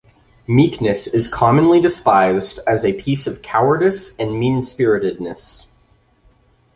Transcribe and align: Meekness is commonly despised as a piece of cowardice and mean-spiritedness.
Meekness 0.47 1.05
is 1.05 1.27
commonly 1.27 1.79
despised 1.79 2.59
as 2.65 2.83
a 2.83 2.99
piece 2.99 3.27
of 3.27 3.43
cowardice 3.43 4.15
and 4.17 4.31
mean-spiritedness. 4.33 5.67